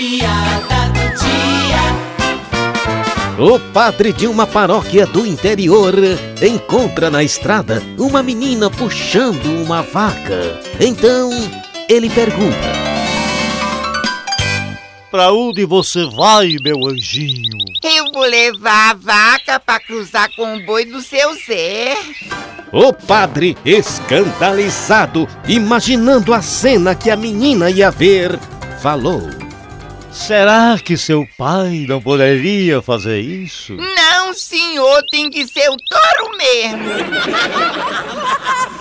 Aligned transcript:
piada 0.00 0.88
do 0.94 1.04
dia. 1.20 1.84
O 3.38 3.60
padre 3.70 4.14
de 4.14 4.26
uma 4.26 4.46
paróquia 4.46 5.04
do 5.04 5.26
interior 5.26 5.94
encontra 6.40 7.10
na 7.10 7.22
estrada 7.22 7.82
uma 7.98 8.22
menina 8.22 8.70
puxando 8.70 9.44
uma 9.62 9.82
vaca. 9.82 10.58
Então 10.80 11.28
ele 11.86 12.08
pergunta: 12.08 12.72
Pra 15.10 15.30
onde 15.34 15.66
você 15.66 16.06
vai, 16.06 16.56
meu 16.62 16.86
anjinho? 16.86 17.58
Eu 17.82 18.10
vou 18.10 18.24
levar 18.24 18.92
a 18.92 18.94
vaca 18.94 19.60
para 19.60 19.80
cruzar 19.80 20.34
com 20.34 20.56
o 20.56 20.64
boi 20.64 20.86
do 20.86 21.02
seu 21.02 21.34
Zé. 21.46 21.94
O 22.72 22.90
padre, 22.94 23.54
escandalizado, 23.66 25.28
imaginando 25.46 26.32
a 26.32 26.40
cena 26.40 26.94
que 26.94 27.10
a 27.10 27.16
menina 27.16 27.70
ia 27.70 27.90
ver, 27.90 28.38
falou: 28.80 29.49
Será 30.12 30.76
que 30.82 30.96
seu 30.96 31.26
pai 31.38 31.86
não 31.88 32.00
poderia 32.02 32.82
fazer 32.82 33.20
isso? 33.20 33.74
Não, 33.76 34.34
senhor, 34.34 35.02
tem 35.10 35.30
que 35.30 35.46
ser 35.46 35.68
o 35.70 35.76
touro 35.76 36.36
mesmo. 36.36 36.90